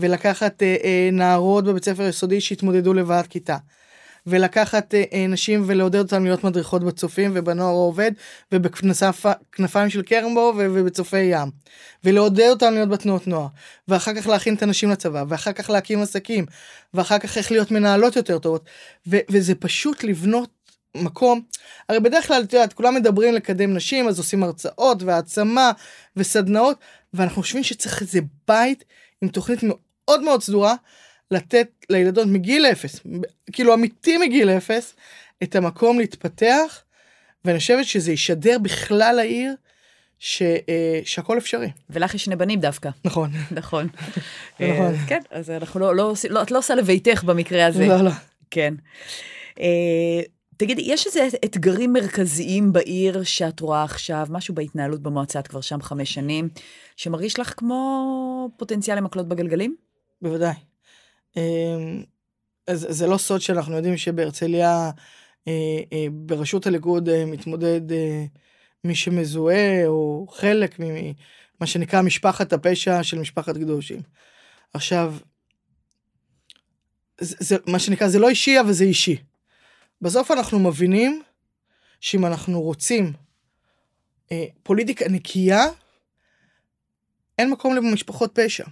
[0.00, 3.56] ולקחת אה, אה, נערות בבית ספר יסודי שהתמודדו לבד כיתה.
[4.26, 8.12] ולקחת אה, אה, נשים ולעודד אותן להיות מדריכות בצופים ובנוער העובד
[8.52, 11.50] ובכנפיים של קרמבו ובצופי ים.
[12.04, 13.46] ולעודד אותן להיות בתנועות נוער.
[13.88, 16.46] ואחר כך להכין את הנשים לצבא, ואחר כך להקים עסקים,
[16.94, 18.64] ואחר כך איך להיות מנהלות יותר טובות.
[19.06, 20.50] וזה פשוט לבנות
[20.96, 21.40] מקום,
[21.88, 25.72] הרי בדרך כלל, את יודעת, כולם מדברים לקדם נשים, אז עושים הרצאות והעצמה
[26.16, 26.78] וסדנאות,
[27.14, 28.84] ואנחנו חושבים שצריך איזה בית
[29.22, 29.78] עם תוכנית מאוד
[30.20, 30.74] מאוד סדורה,
[31.30, 33.00] לתת לילדות מגיל אפס,
[33.52, 34.94] כאילו אמיתי מגיל אפס,
[35.42, 36.82] את המקום להתפתח,
[37.44, 39.54] ואני חושבת שזה ישדר בכלל העיר.
[40.22, 41.70] ש, אה, שהכל אפשרי.
[41.90, 42.90] ולך יש שני בנים דווקא.
[43.04, 43.30] נכון.
[43.50, 43.88] נכון.
[44.60, 44.94] נכון.
[44.94, 47.86] אה, כן, אז אנחנו לא, לא, לא, את לא עושה לביתך במקרה הזה.
[47.86, 48.10] לא, לא.
[48.50, 48.74] כן.
[49.60, 50.20] אה,
[50.56, 55.82] תגידי, יש איזה אתגרים מרכזיים בעיר שאת רואה עכשיו, משהו בהתנהלות במועצה, את כבר שם
[55.82, 56.48] חמש שנים,
[56.96, 59.76] שמרגיש לך כמו פוטנציאל למקלות בגלגלים?
[60.22, 60.54] בוודאי.
[61.36, 62.02] אמ,
[62.66, 64.90] אז זה לא סוד שאנחנו יודעים שבהרצליה
[65.48, 67.80] אה, אה, בראשות הליכוד אה, מתמודד
[68.84, 74.00] מי שמזוהה או חלק ממה שנקרא משפחת הפשע של משפחת קדושים.
[74.74, 75.14] עכשיו,
[77.20, 79.16] זה, זה מה שנקרא זה לא אישי אבל זה אישי.
[80.02, 81.22] בסוף אנחנו מבינים
[82.00, 83.12] שאם אנחנו רוצים
[84.32, 85.64] אה, פוליטיקה נקייה,
[87.38, 88.64] אין מקום למשפחות פשע.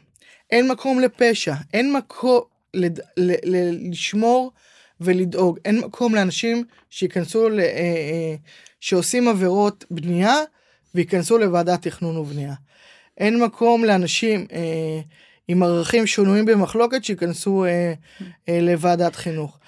[0.50, 2.40] אין מקום לפשע, אין מקום
[2.74, 3.00] לד...
[3.16, 3.32] ל...
[3.44, 3.90] ל...
[3.90, 4.52] לשמור
[5.00, 7.60] ולדאוג, אין מקום לאנשים שייכנסו, ל...
[7.60, 8.34] אה, אה,
[8.80, 10.36] שעושים עבירות בנייה
[10.94, 12.54] וייכנסו לוועדת תכנון ובנייה.
[13.18, 15.00] אין מקום לאנשים אה,
[15.48, 17.92] עם ערכים שנויים במחלוקת שייכנסו אה,
[18.48, 19.58] אה, לוועדת חינוך.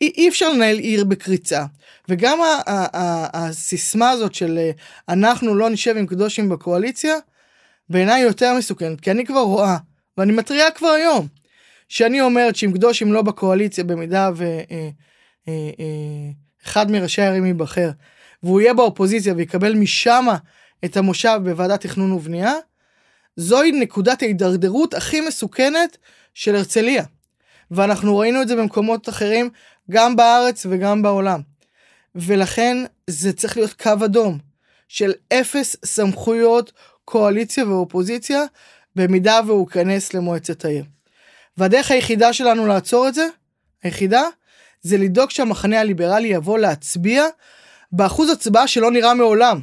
[0.00, 1.64] אי, אי אפשר לנהל עיר בקריצה.
[2.08, 2.38] וגם
[3.34, 4.70] הסיסמה הזאת של אה,
[5.08, 7.14] אנחנו לא נשב עם קדושים בקואליציה,
[7.88, 9.76] בעיניי יותר מסוכנת, כי אני כבר רואה,
[10.18, 11.26] ואני מתריעה כבר היום,
[11.88, 15.46] שאני אומרת שאם קדושים לא בקואליציה, במידה ואחד
[16.76, 17.90] אה, אה, מראשי הערים ייבחר,
[18.42, 20.26] והוא יהיה באופוזיציה ויקבל משם
[20.84, 22.52] את המושב בוועדת תכנון ובנייה,
[23.36, 25.96] זוהי נקודת ההידרדרות הכי מסוכנת
[26.34, 27.04] של הרצליה.
[27.70, 29.50] ואנחנו ראינו את זה במקומות אחרים,
[29.90, 31.40] גם בארץ וגם בעולם.
[32.14, 34.38] ולכן זה צריך להיות קו אדום
[34.88, 36.72] של אפס סמכויות
[37.04, 38.44] קואליציה ואופוזיציה,
[38.96, 40.84] במידה והוא ייכנס למועצת העיר.
[41.56, 43.26] והדרך היחידה שלנו לעצור את זה,
[43.82, 44.22] היחידה,
[44.82, 47.24] זה לדאוג שהמחנה הליברלי יבוא להצביע
[47.92, 49.60] באחוז הצבעה שלא נראה מעולם.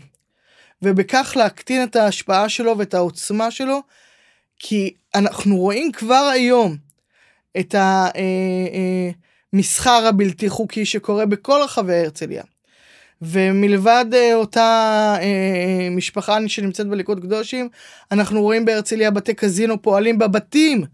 [0.81, 3.81] ובכך להקטין את ההשפעה שלו ואת העוצמה שלו,
[4.59, 6.77] כי אנחנו רואים כבר היום
[7.59, 7.75] את
[9.53, 12.43] המסחר אה, אה, הבלתי חוקי שקורה בכל רחבי הרצליה.
[13.21, 17.69] ומלבד אה, אותה אה, משפחה שנמצאת בליכוד קדושים,
[18.11, 20.85] אנחנו רואים בהרצליה בתי קזינו פועלים בבתים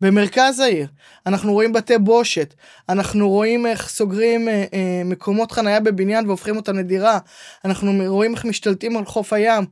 [0.00, 0.86] במרכז העיר.
[1.26, 2.54] אנחנו רואים בתי בושת,
[2.88, 7.18] אנחנו רואים איך סוגרים אה, אה, מקומות חנייה בבניין והופכים אותם לדירה,
[7.64, 9.64] אנחנו רואים איך משתלטים על חוף הים.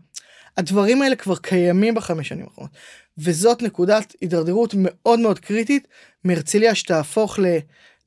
[0.57, 2.73] הדברים האלה כבר קיימים בחמש שנים האחרונות,
[3.19, 5.89] וזאת נקודת הידרדרות מאוד מאוד קריטית
[6.25, 7.39] מהרצליה שתהפוך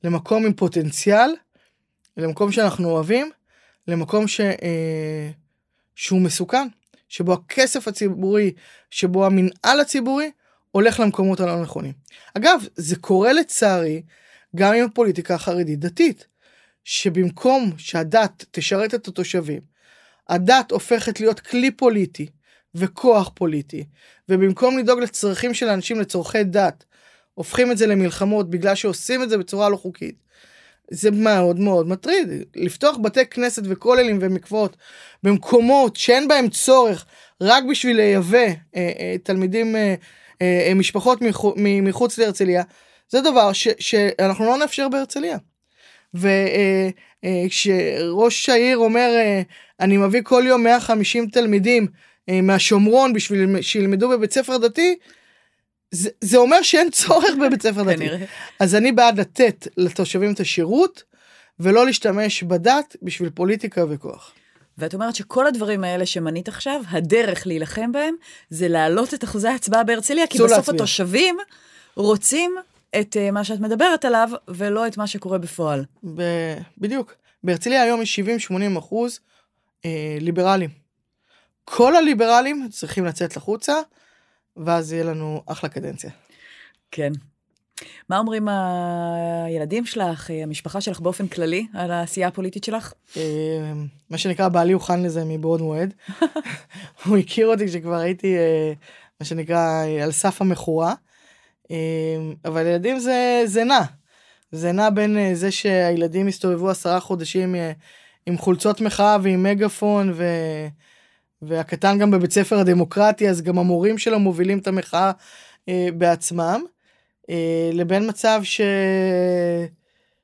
[0.04, 1.30] למקום עם פוטנציאל,
[2.16, 3.30] למקום שאנחנו אוהבים,
[3.88, 5.30] למקום ש, אה,
[5.94, 6.68] שהוא מסוכן,
[7.08, 8.52] שבו הכסף הציבורי,
[8.90, 10.30] שבו המנהל הציבורי
[10.70, 11.92] הולך למקומות הלא נכונים.
[12.34, 14.02] אגב, זה קורה לצערי
[14.56, 16.26] גם עם הפוליטיקה החרדית דתית,
[16.84, 19.60] שבמקום שהדת תשרת את התושבים,
[20.28, 22.26] הדת הופכת להיות כלי פוליטי
[22.74, 23.84] וכוח פוליטי,
[24.28, 26.84] ובמקום לדאוג לצרכים של אנשים לצורכי דת,
[27.34, 30.14] הופכים את זה למלחמות בגלל שעושים את זה בצורה לא חוקית.
[30.90, 32.28] זה מאוד מאוד מטריד.
[32.56, 34.76] לפתוח בתי כנסת וכוללים ומקוואות
[35.22, 37.06] במקומות שאין בהם צורך
[37.40, 39.94] רק בשביל לייבא אה, אה, תלמידים, אה,
[40.42, 42.62] אה, משפחות מחו, מחוץ להרצליה,
[43.08, 45.38] זה דבר ש, שאנחנו לא נאפשר בהרצליה.
[46.14, 47.28] וכשראש
[48.48, 49.42] אה, אה, העיר אומר, אה,
[49.80, 51.86] אני מביא כל יום 150 תלמידים
[52.28, 54.96] אה, מהשומרון בשביל שילמדו בבית ספר דתי,
[55.90, 58.08] זה, זה אומר שאין צורך בבית ספר דתי.
[58.60, 61.02] אז אני בעד לתת לתושבים את השירות,
[61.60, 64.32] ולא להשתמש בדת בשביל פוליטיקה וכוח.
[64.78, 68.14] ואת אומרת שכל הדברים האלה שמנית עכשיו, הדרך להילחם בהם,
[68.50, 70.74] זה להעלות את אחוזי ההצבעה בהרצליה, כי בסוף להצביע.
[70.74, 71.36] התושבים
[71.94, 72.56] רוצים
[73.00, 75.84] את uh, מה שאת מדברת עליו, ולא את מה שקורה בפועל.
[76.14, 77.14] ב- בדיוק.
[77.44, 78.20] בהרצליה היום יש
[78.50, 79.20] 70-80 אחוז
[79.84, 80.70] אה, ליברלים.
[81.64, 83.74] כל הליברלים צריכים לצאת לחוצה,
[84.64, 86.10] ואז יהיה לנו אחלה קדנציה.
[86.90, 87.12] כן.
[88.08, 92.92] מה אומרים הילדים שלך, המשפחה שלך באופן כללי, על העשייה הפוליטית שלך?
[93.16, 93.72] אה,
[94.10, 95.94] מה שנקרא, בעלי הוכן לזה מבעוד מועד.
[97.04, 98.72] הוא הכיר אותי כשכבר הייתי, אה,
[99.20, 100.94] מה שנקרא, על סף המכורה.
[102.44, 103.80] אבל ילדים זה, זה נע.
[104.52, 107.54] זה נע בין זה שהילדים הסתובבו עשרה חודשים
[108.26, 110.24] עם חולצות מחאה ועם מגפון, ו...
[111.42, 115.12] והקטן גם בבית ספר הדמוקרטי, אז גם המורים שלו מובילים את המחאה
[115.68, 116.60] אה, בעצמם,
[117.30, 118.60] אה, לבין מצב ש...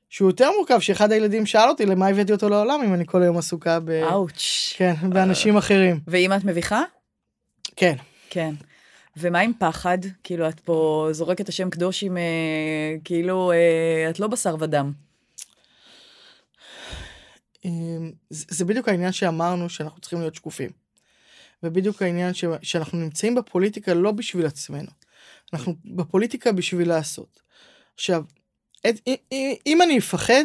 [0.09, 3.37] שהוא יותר מורכב, שאחד הילדים שאל אותי למה הבאתי אותו לעולם אם אני כל היום
[3.37, 3.89] עסוקה ב...
[3.89, 4.73] אאוץ'.
[4.77, 5.99] כן, באנשים אחרים.
[6.07, 6.83] ואם את מביכה?
[7.75, 7.95] כן.
[8.29, 8.53] כן.
[9.17, 9.97] ומה עם פחד?
[10.23, 12.17] כאילו, את פה זורקת את השם קדוש עם...
[12.17, 14.91] אה, כאילו, אה, את לא בשר ודם.
[17.65, 17.71] אה,
[18.29, 20.84] זה, זה בדיוק העניין שאמרנו שאנחנו צריכים להיות שקופים.
[21.65, 22.45] ובדיוק העניין ש...
[22.61, 24.89] שאנחנו נמצאים בפוליטיקה לא בשביל עצמנו.
[25.53, 27.41] אנחנו בפוליטיקה בשביל לעשות.
[27.95, 28.23] עכשיו,
[28.89, 29.09] את,
[29.65, 30.43] אם אני אפחד,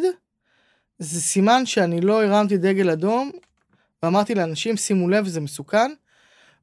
[0.99, 3.31] זה סימן שאני לא הרמתי דגל אדום,
[4.03, 5.93] ואמרתי לאנשים, שימו לב, זה מסוכן,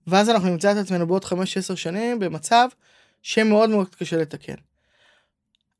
[0.07, 2.67] ואז אנחנו נמצא את עצמנו בעוד 5-10 שנים במצב
[3.21, 4.55] שמאוד מאוד קשה לתקן.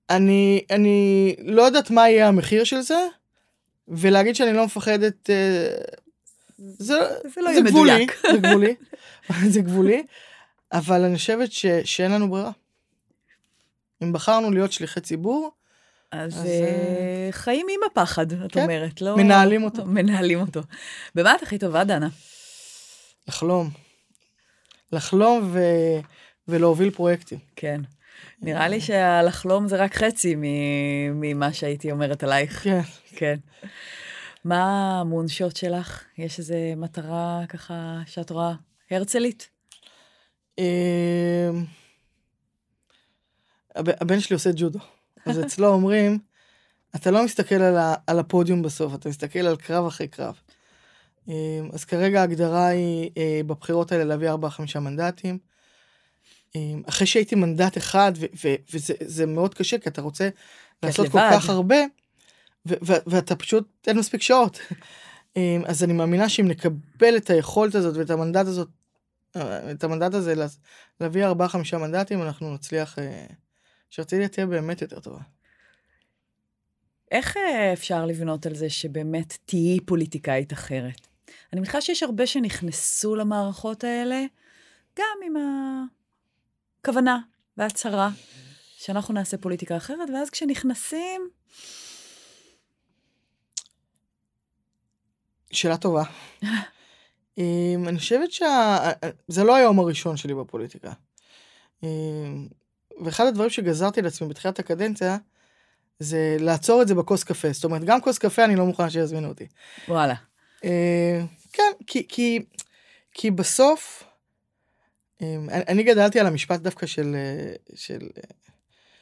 [0.10, 3.08] אני, אני לא יודעת מה יהיה המחיר של זה,
[3.88, 5.68] ולהגיד שאני לא מפחדת, אה,
[6.58, 7.00] זה,
[7.36, 8.22] זה לא יהיה מדויק.
[8.32, 8.76] זה גבולי,
[9.48, 10.04] זה גבולי,
[10.72, 12.52] אבל אני חושבת ש, שאין לנו ברירה.
[14.04, 15.52] אם בחרנו להיות שליחי ציבור,
[16.12, 19.18] אז, אז uh, חיים עם הפחד, את כן, אומרת, לא...
[19.18, 19.86] מנהלים אותו.
[19.96, 20.62] מנהלים אותו.
[21.16, 22.08] במה את הכי טובה, דנה?
[23.28, 23.70] לחלום.
[24.92, 25.60] לחלום ו...
[26.48, 27.40] ולהוביל פרויקטים.
[27.56, 27.82] כן.
[28.42, 30.36] נראה לי שהלחלום זה רק חצי
[31.14, 32.64] ממה שהייתי אומרת עלייך.
[32.64, 32.82] כן.
[33.16, 33.36] כן.
[34.48, 36.04] מה המונשות שלך?
[36.18, 38.54] יש איזו מטרה ככה שאת רואה
[38.92, 39.50] הרצלית?
[40.58, 40.64] אמ,
[43.76, 44.80] הבן שלי עושה ג'ודו.
[45.26, 46.20] אז אצלו אומרים,
[46.96, 50.40] אתה לא מסתכל על, ה, על הפודיום בסוף, אתה מסתכל על קרב אחרי קרב.
[51.28, 51.34] אמ,
[51.74, 54.30] אז כרגע ההגדרה היא אה, בבחירות האלה להביא
[54.76, 55.38] 4-5 מנדטים.
[56.56, 58.12] אמ, אחרי שהייתי מנדט אחד,
[58.74, 60.30] וזה מאוד קשה, כי אתה רוצה
[60.84, 61.12] לעשות לבד.
[61.12, 61.78] כל כך הרבה,
[63.08, 64.60] ואתה פשוט, אין מספיק שעות.
[65.36, 68.68] אמ, אז אני מאמינה שאם נקבל את היכולת הזאת ואת המנדט הזאת,
[69.36, 70.34] אה, את המנדט הזה
[71.02, 73.26] להביא ארבעה חמישה מנדטים, אנחנו נצליח, אה,
[73.90, 75.20] שהרצליה תהיה באמת יותר טובה.
[77.12, 81.08] איך אה, אפשר לבנות על זה שבאמת תהיי פוליטיקאית אחרת?
[81.54, 84.26] אני מניחה שיש הרבה שנכנסו למערכות האלה,
[85.00, 85.34] גם עם
[86.82, 87.20] הכוונה
[87.58, 88.10] והצהרה
[88.78, 91.30] שאנחנו נעשה פוליטיקה אחרת, ואז כשנכנסים,
[95.52, 96.04] שאלה טובה.
[97.38, 100.92] אמ, אני חושבת שזה לא היום הראשון שלי בפוליטיקה.
[101.84, 102.48] אמ,
[103.04, 105.18] ואחד הדברים שגזרתי לעצמי בתחילת הקדנציה,
[106.00, 107.52] זה לעצור את זה בכוס קפה.
[107.52, 109.48] זאת אומרת, גם כוס קפה אני לא מוכן שיזמינו אותי.
[109.88, 110.16] וואלה.
[110.64, 110.70] אמ,
[111.54, 112.40] כן, כי, כי,
[113.12, 114.04] כי בסוף,
[115.68, 117.16] אני גדלתי על המשפט דווקא של,
[117.76, 118.00] של,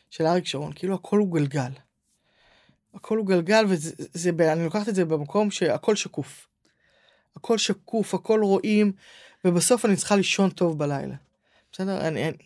[0.10, 1.72] של אריק שרון, כאילו הכל הוא גלגל.
[2.96, 6.48] הכל הוא גלגל וזה, זה, אני לוקחת את זה במקום שהכל שקוף.
[7.36, 8.92] הכל שקוף, הכל רואים,
[9.46, 11.16] ובסוף אני צריכה לישון טוב בלילה.
[11.72, 12.08] בסדר?
[12.08, 12.38] אני, אני,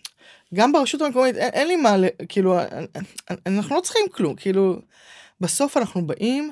[0.53, 1.95] גם ברשות המקומית אין, אין לי מה,
[2.29, 2.87] כאילו, אני,
[3.29, 4.81] אני, אנחנו לא צריכים כלום, כאילו,
[5.41, 6.51] בסוף אנחנו באים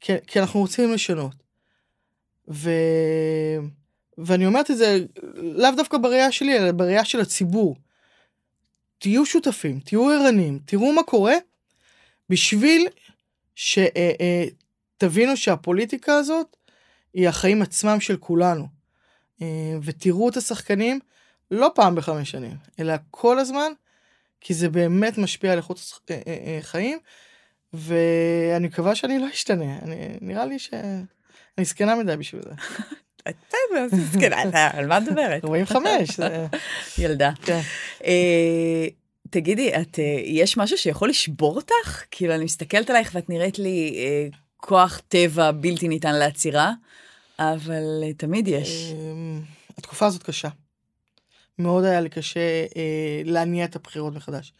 [0.00, 1.34] כי, כי אנחנו רוצים לשנות.
[2.48, 2.70] ו...
[4.18, 7.76] ואני אומרת את זה לאו דדווקא בראייה שלי, אלא בראייה של הציבור.
[8.98, 11.34] תהיו שותפים, תהיו ערניים, תראו מה קורה,
[12.28, 12.86] בשביל
[13.60, 16.56] שתבינו שהפוליטיקה הזאת
[17.14, 18.66] היא החיים עצמם של כולנו.
[19.42, 19.46] אה,
[19.82, 21.00] ותראו את השחקנים
[21.50, 23.72] לא פעם בחמש שנים, אלא כל הזמן,
[24.40, 26.98] כי זה באמת משפיע על איכות אה, אה, חיים,
[27.72, 32.50] ואני מקווה שאני לא אשתנה, אני, נראה לי שאני זקנה מדי בשביל זה.
[34.74, 35.44] על מה את מדברת?
[35.44, 36.20] 45.
[36.98, 37.30] ילדה.
[39.30, 42.04] תגידי, את, אה, יש משהו שיכול לשבור אותך?
[42.10, 46.72] כאילו, אני מסתכלת עלייך ואת נראית לי אה, כוח טבע בלתי ניתן לעצירה,
[47.38, 48.92] אבל אה, תמיד יש.
[48.92, 49.42] אמ,
[49.78, 50.48] התקופה הזאת קשה.
[51.58, 54.52] מאוד היה לי קשה אה, להניע את הבחירות מחדש.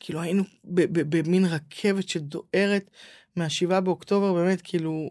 [0.00, 2.90] כאילו היינו במין רכבת שדוהרת
[3.36, 5.10] מהשבעה באוקטובר, באמת, כאילו,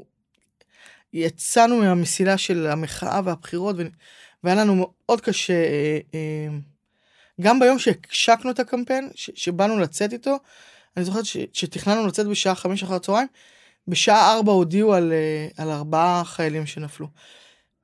[1.14, 3.76] יצאנו מהמסילה של המחאה והבחירות,
[4.44, 5.64] והיה לנו מאוד קשה
[7.42, 10.38] גם ביום שהקשקנו את הקמפיין, ש- שבאנו לצאת איתו,
[10.98, 13.28] אני זוכרת ש- שתכננו לצאת בשעה חמש אחר הצהריים,
[13.88, 17.08] בשעה ארבע הודיעו על, אה, על ארבעה חיילים שנפלו.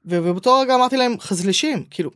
[0.05, 2.11] ובאותו רגע אמרתי להם, חזלשים, כאילו,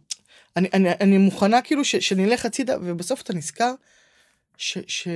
[0.56, 3.74] אני, אני, אני מוכנה כאילו ש, שנלך הצידה, ובסוף אתה נזכר
[4.58, 5.08] ש, ש,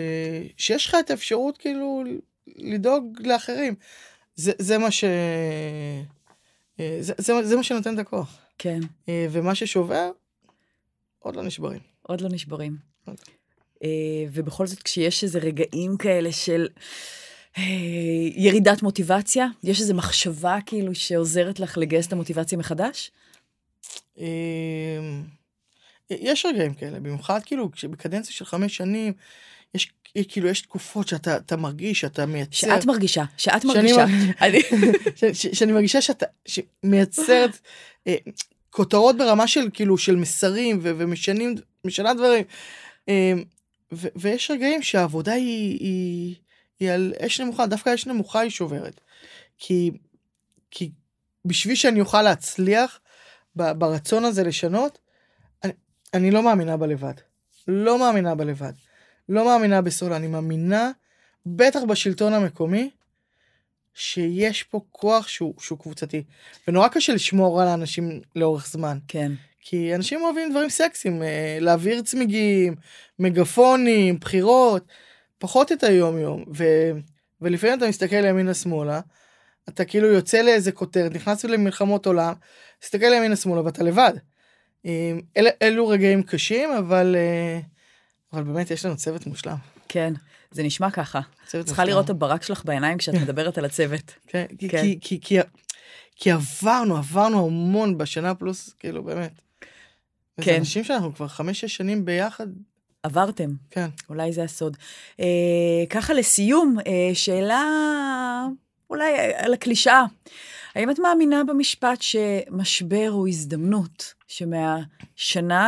[0.58, 2.04] שיש לך את האפשרות כאילו
[2.48, 3.76] לדאוג לאחרים.
[4.36, 5.04] זה, זה מה ש...
[6.80, 8.38] אה, זה, זה, זה מה שנותן את הכוח.
[8.58, 8.80] כן.
[9.10, 10.12] אה, ומה ששובר,
[11.20, 11.80] עוד לא נשברים.
[12.08, 12.78] עוד לא נשברים.
[13.06, 13.16] עוד.
[13.84, 13.90] אה,
[14.32, 16.68] ובכל זאת, כשיש איזה רגעים כאלה של
[18.36, 23.12] ירידת מוטיבציה, יש איזו מחשבה כאילו שעוזרת לך לגייס את המוטיבציה מחדש?
[26.10, 29.14] יש רגעים כאלה, במיוחד כאילו כשבקדנציה של חמש שנים,
[29.74, 29.92] יש
[30.28, 34.06] כאילו יש תקופות שאתה מרגיש שאתה מייצר שאת מרגישה שאת מרגישה
[35.16, 36.26] שאני, שאני מרגישה שאתה
[36.84, 37.60] מייצרת
[38.08, 38.16] אה,
[38.70, 41.56] כותרות ברמה של כאילו של מסרים ו, ומשנים
[41.88, 42.46] משנה דברים
[43.10, 43.34] אה,
[43.94, 46.36] ו, ויש רגעים שהעבודה היא, היא,
[46.80, 49.02] היא על אש נמוכה דווקא אש נמוכה היא שוברת
[49.58, 49.92] כי
[50.72, 50.92] כי
[51.46, 53.00] בשביל שאני אוכל להצליח
[53.56, 55.00] ברצון הזה לשנות
[55.64, 55.74] אני,
[56.14, 57.14] אני לא מאמינה בלבד
[57.68, 58.74] לא מאמינה בלבד.
[59.30, 60.92] לא מאמינה בסולה, אני מאמינה,
[61.46, 62.90] בטח בשלטון המקומי,
[63.94, 66.24] שיש פה כוח שהוא, שהוא קבוצתי.
[66.68, 68.98] ונורא קשה לשמור על האנשים לאורך זמן.
[69.08, 69.32] כן.
[69.70, 72.76] כי אנשים אוהבים דברים סקסיים, אה, להעביר צמיגים,
[73.20, 74.86] מגפונים, בחירות,
[75.38, 76.46] פחות את היום-יום.
[76.58, 76.64] ו...
[77.42, 79.00] ולפעמים אתה מסתכל ימינה-שמאלה,
[79.70, 82.34] אתה כאילו יוצא לאיזה כותרת, נכנס למלחמות עולם,
[82.80, 84.14] תסתכל ימינה-שמאלה ואתה לבד.
[84.86, 87.16] אה, אל, אלו רגעים קשים, אבל...
[87.16, 87.66] Uh,
[88.34, 89.58] אבל באמת יש לנו צוות מושלם.
[89.88, 90.14] כן,
[90.52, 91.20] זה נשמע ככה.
[91.66, 94.14] צריכה לראות את הברק שלך בעיניים כשאת מדברת על הצוות.
[94.28, 94.82] כן, כן.
[94.82, 95.40] כי, כי, כי,
[96.16, 99.47] כי עברנו, עברנו המון בשנה פלוס, כאילו, באמת.
[100.42, 100.52] כן.
[100.52, 102.48] וזה אנשים שאנחנו כבר חמש-שש שנים ביחד.
[103.04, 103.50] עברתם.
[103.72, 103.88] כן.
[104.10, 104.78] אולי זה הסוד.
[105.20, 105.26] אה,
[105.90, 107.64] ככה לסיום, אה, שאלה
[108.90, 110.06] אולי על הקלישאה.
[110.76, 114.14] האם את מאמינה במשפט שמשבר הוא הזדמנות?
[114.28, 115.64] שמהשנה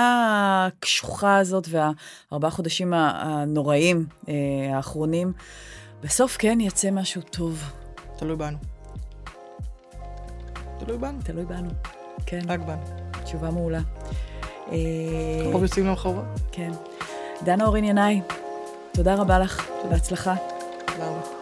[0.68, 4.34] הקשוחה הזאת והארבעה חודשים הנוראים אה,
[4.76, 5.34] האחרונים,
[6.02, 7.64] בסוף כן יצא משהו טוב.
[8.18, 8.58] תלוי בנו.
[10.80, 11.22] תלוי בנו.
[11.24, 11.70] תלוי בנו,
[12.26, 12.42] כן.
[12.48, 12.84] רק בנו.
[13.24, 13.99] תשובה מעולה.
[15.44, 16.24] קרוב יוצאים למחרבות.
[16.52, 16.72] כן.
[17.44, 18.22] דנה אורין ינאי,
[18.92, 20.36] תודה רבה לך, בהצלחה.
[20.86, 21.39] תודה רבה.